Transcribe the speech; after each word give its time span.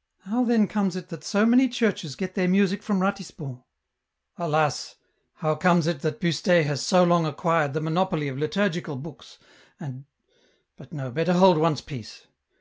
"How 0.28 0.42
then 0.42 0.66
comes 0.66 0.96
it 0.96 1.10
that 1.10 1.22
so 1.22 1.46
many 1.46 1.68
churches 1.68 2.16
get 2.16 2.34
thei*" 2.34 2.48
music 2.48 2.82
from 2.82 2.98
Ratisbon?"" 2.98 3.62
Alas, 4.36 4.96
how 5.34 5.54
comes 5.54 5.86
it 5.86 6.00
that 6.00 6.20
Pustet 6.20 6.64
has 6.66 6.84
so 6.84 7.04
long 7.04 7.24
acquired 7.24 7.72
the 7.72 7.80
monopoly 7.80 8.26
of 8.26 8.36
liturgical 8.36 8.96
books, 8.96 9.38
and... 9.78 10.06
but 10.76 10.92
no, 10.92 11.08
better 11.12 11.34
hold 11.34 11.56
one's 11.56 11.82
peace 11.82 12.26